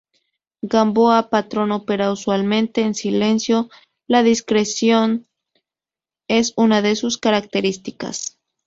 Gamboa 0.63 1.29
Patrón 1.29 1.71
opera 1.71 2.11
usualmente 2.11 2.81
en 2.81 2.95
silencio, 2.95 3.69
la 4.09 4.23
discreción 4.23 5.27
es 6.27 6.53
una 6.57 6.81
de 6.81 6.95
sus 6.95 7.19
características. 7.19 8.39